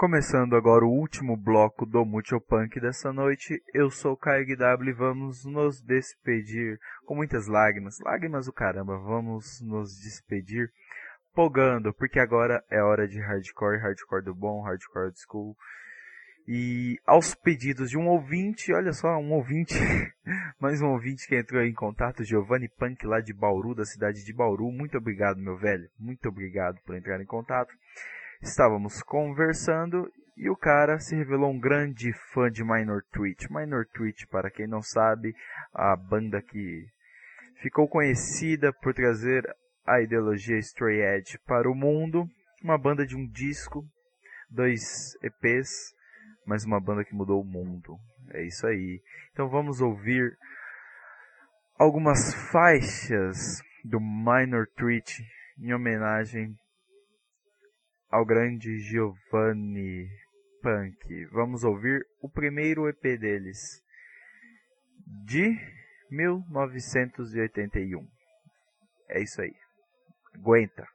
Começando 0.00 0.56
agora 0.56 0.82
o 0.86 0.90
último 0.90 1.36
bloco 1.36 1.84
do 1.84 2.06
Multipunk 2.06 2.80
dessa 2.80 3.12
noite, 3.12 3.62
eu 3.74 3.90
sou 3.90 4.14
o 4.14 4.16
Caio 4.16 4.46
e 4.48 4.92
vamos 4.94 5.44
nos 5.44 5.82
despedir 5.82 6.80
com 7.04 7.14
muitas 7.14 7.46
lágrimas, 7.46 7.98
lágrimas 8.00 8.46
do 8.46 8.52
caramba, 8.54 8.96
vamos 8.96 9.60
nos 9.60 10.00
despedir 10.00 10.72
pogando, 11.34 11.92
porque 11.92 12.18
agora 12.18 12.64
é 12.70 12.82
hora 12.82 13.06
de 13.06 13.20
hardcore, 13.20 13.78
hardcore 13.78 14.24
do 14.24 14.34
bom, 14.34 14.62
hardcore 14.62 15.10
do 15.10 15.18
school. 15.18 15.54
E 16.48 16.98
aos 17.04 17.34
pedidos 17.34 17.90
de 17.90 17.98
um 17.98 18.08
ouvinte, 18.08 18.72
olha 18.72 18.94
só, 18.94 19.18
um 19.18 19.32
ouvinte, 19.32 19.74
mais 20.58 20.80
um 20.80 20.92
ouvinte 20.92 21.28
que 21.28 21.36
entrou 21.36 21.62
em 21.62 21.74
contato, 21.74 22.24
Giovanni 22.24 22.70
Punk 22.70 23.04
lá 23.04 23.20
de 23.20 23.34
Bauru, 23.34 23.74
da 23.74 23.84
cidade 23.84 24.24
de 24.24 24.32
Bauru. 24.32 24.72
Muito 24.72 24.96
obrigado, 24.96 25.36
meu 25.36 25.58
velho. 25.58 25.90
Muito 25.98 26.26
obrigado 26.26 26.80
por 26.86 26.96
entrar 26.96 27.20
em 27.20 27.26
contato. 27.26 27.74
Estávamos 28.42 29.02
conversando 29.02 30.10
e 30.34 30.48
o 30.48 30.56
cara 30.56 30.98
se 30.98 31.14
revelou 31.14 31.50
um 31.50 31.60
grande 31.60 32.10
fã 32.32 32.50
de 32.50 32.64
Minor 32.64 33.02
Tweet. 33.12 33.52
Minor 33.52 33.84
Tweet, 33.92 34.26
para 34.28 34.50
quem 34.50 34.66
não 34.66 34.80
sabe, 34.80 35.36
a 35.74 35.94
banda 35.94 36.40
que 36.40 36.86
ficou 37.60 37.86
conhecida 37.86 38.72
por 38.72 38.94
trazer 38.94 39.44
a 39.86 40.00
ideologia 40.00 40.56
Stray 40.56 41.02
Edge 41.02 41.38
para 41.46 41.70
o 41.70 41.74
mundo. 41.74 42.26
Uma 42.64 42.78
banda 42.78 43.06
de 43.06 43.14
um 43.14 43.26
disco, 43.26 43.84
dois 44.48 45.14
EPs, 45.22 45.94
mas 46.46 46.64
uma 46.64 46.80
banda 46.80 47.04
que 47.04 47.14
mudou 47.14 47.42
o 47.42 47.46
mundo. 47.46 47.98
É 48.32 48.42
isso 48.42 48.66
aí. 48.66 49.02
Então 49.32 49.50
vamos 49.50 49.82
ouvir 49.82 50.34
algumas 51.78 52.34
faixas 52.50 53.60
do 53.84 54.00
Minor 54.00 54.66
Tweet 54.78 55.22
em 55.58 55.74
homenagem 55.74 56.56
ao 58.10 58.24
grande 58.24 58.78
Giovanni 58.80 60.10
Punk. 60.60 61.26
Vamos 61.26 61.62
ouvir 61.64 62.06
o 62.20 62.28
primeiro 62.28 62.88
EP 62.88 63.18
deles, 63.18 63.82
de 65.24 65.56
1981. 66.10 68.06
É 69.08 69.22
isso 69.22 69.40
aí. 69.40 69.54
Aguenta. 70.34 70.86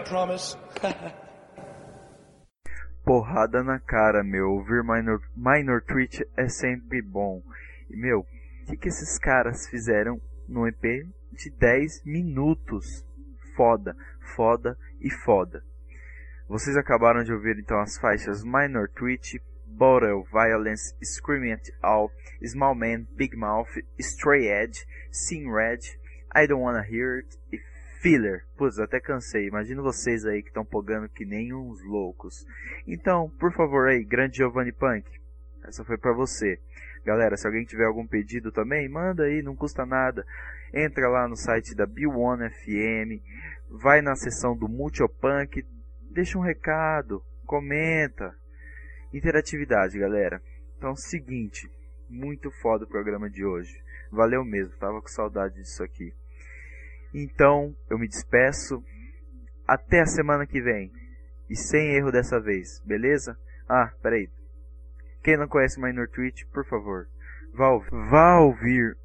Promise? 0.00 0.56
Porrada 3.04 3.64
na 3.64 3.80
cara, 3.80 4.22
meu. 4.22 4.50
Ouvir 4.50 4.82
Minor, 4.84 5.20
Minor 5.36 5.82
Tweet 5.82 6.24
é 6.36 6.48
sempre 6.48 7.02
bom. 7.02 7.42
E, 7.90 7.96
meu, 7.96 8.20
o 8.20 8.26
que, 8.66 8.76
que 8.76 8.88
esses 8.88 9.18
caras 9.18 9.68
fizeram 9.68 10.20
no 10.48 10.68
EP 10.68 11.06
de 11.32 11.50
10 11.58 12.04
minutos? 12.04 13.04
Foda, 13.56 13.96
foda 14.36 14.78
e 15.00 15.10
foda. 15.10 15.64
Vocês 16.48 16.76
acabaram 16.76 17.24
de 17.24 17.32
ouvir 17.32 17.58
então 17.58 17.80
as 17.80 17.98
faixas 17.98 18.44
Minor 18.44 18.88
Tweet, 18.90 19.40
Bottle, 19.66 20.24
Violence, 20.30 20.94
Screaming 21.02 21.52
at 21.52 21.68
All, 21.82 22.10
Small 22.44 22.74
Man, 22.74 23.06
Big 23.16 23.36
Mouth, 23.36 23.68
Stray 23.98 24.48
Edge, 24.48 24.86
Sing 25.10 25.50
Red, 25.50 25.80
I 26.34 26.46
Don't 26.46 26.62
Wanna 26.62 26.84
Hear 26.88 27.18
It 27.18 27.38
e 27.52 27.71
Filler. 28.02 28.44
Putz, 28.56 28.80
até 28.80 28.98
cansei. 29.00 29.46
Imagino 29.46 29.80
vocês 29.80 30.26
aí 30.26 30.42
que 30.42 30.48
estão 30.48 30.64
pogando 30.64 31.08
que 31.08 31.24
nem 31.24 31.54
uns 31.54 31.80
loucos. 31.84 32.44
Então, 32.84 33.30
por 33.38 33.52
favor 33.52 33.88
aí, 33.88 34.04
grande 34.04 34.38
Giovanni 34.38 34.72
Punk, 34.72 35.08
essa 35.64 35.84
foi 35.84 35.96
para 35.96 36.12
você. 36.12 36.58
Galera, 37.04 37.36
se 37.36 37.46
alguém 37.46 37.64
tiver 37.64 37.84
algum 37.84 38.06
pedido 38.06 38.50
também, 38.50 38.88
manda 38.88 39.22
aí, 39.22 39.40
não 39.40 39.54
custa 39.54 39.86
nada. 39.86 40.26
Entra 40.74 41.08
lá 41.08 41.28
no 41.28 41.36
site 41.36 41.76
da 41.76 41.86
B1 41.86 42.50
FM, 42.50 43.22
vai 43.70 44.02
na 44.02 44.16
seção 44.16 44.56
do 44.56 44.68
Multipunk, 44.68 45.64
deixa 46.10 46.36
um 46.36 46.42
recado, 46.42 47.22
comenta. 47.46 48.34
Interatividade, 49.12 49.98
galera. 49.98 50.42
Então, 50.76 50.96
seguinte, 50.96 51.70
muito 52.08 52.50
foda 52.50 52.84
o 52.84 52.88
programa 52.88 53.30
de 53.30 53.44
hoje. 53.44 53.80
Valeu 54.10 54.44
mesmo, 54.44 54.76
tava 54.78 55.00
com 55.00 55.08
saudade 55.08 55.54
disso 55.54 55.84
aqui. 55.84 56.12
Então, 57.14 57.74
eu 57.90 57.98
me 57.98 58.08
despeço. 58.08 58.82
Até 59.66 60.00
a 60.00 60.06
semana 60.06 60.46
que 60.46 60.60
vem. 60.60 60.92
E 61.48 61.56
sem 61.56 61.94
erro 61.94 62.10
dessa 62.10 62.40
vez, 62.40 62.80
beleza? 62.84 63.38
Ah, 63.68 63.92
peraí. 64.02 64.28
Quem 65.22 65.36
não 65.36 65.46
conhece 65.46 65.80
Minor 65.80 66.08
Tweet, 66.08 66.46
por 66.46 66.64
favor, 66.66 67.06
vá, 67.54 67.68
vá 68.10 68.40
ouvir 68.40 68.96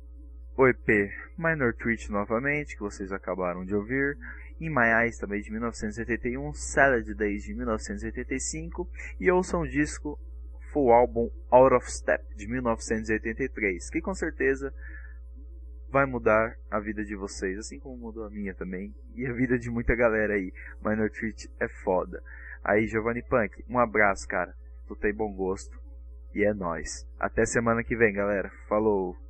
o 0.58 0.68
EP 0.68 1.12
Minor 1.38 1.74
Tweet 1.76 2.12
novamente, 2.12 2.76
que 2.76 2.82
vocês 2.82 3.12
acabaram 3.12 3.64
de 3.64 3.76
ouvir. 3.76 4.18
My 4.60 5.04
Eyes 5.04 5.20
também 5.20 5.42
de 5.42 5.52
1981, 5.52 6.52
Salad 6.54 7.08
Days 7.14 7.44
de 7.44 7.54
1985 7.54 8.90
e 9.20 9.30
ouçam 9.30 9.62
o 9.62 9.68
disco 9.68 10.20
Full 10.72 10.92
Album 10.92 11.30
Out 11.52 11.76
of 11.76 11.92
Step 11.92 12.24
de 12.36 12.48
1983, 12.48 13.90
que 13.92 14.02
com 14.02 14.16
certeza 14.16 14.74
vai 15.90 16.06
mudar 16.06 16.56
a 16.70 16.80
vida 16.80 17.04
de 17.04 17.16
vocês, 17.16 17.58
assim 17.58 17.80
como 17.80 17.98
mudou 17.98 18.26
a 18.26 18.30
minha 18.30 18.54
também, 18.54 18.94
e 19.16 19.26
a 19.26 19.34
vida 19.34 19.58
de 19.58 19.70
muita 19.70 19.96
galera 19.96 20.34
aí. 20.34 20.54
Minor 20.84 21.10
Treat 21.10 21.50
é 21.60 21.68
foda. 21.68 22.22
Aí, 22.64 22.88
Giovanni 22.88 23.22
Punk, 23.24 23.64
um 23.70 23.80
abraço, 23.80 24.28
cara. 24.28 24.54
Tu 24.88 24.96
tem 24.96 25.14
bom 25.14 25.32
gosto. 25.34 25.80
E 26.34 26.44
é 26.44 26.54
nóis. 26.54 27.08
Até 27.20 27.46
semana 27.46 27.84
que 27.84 27.96
vem, 27.96 28.14
galera. 28.14 28.52
Falou! 28.68 29.27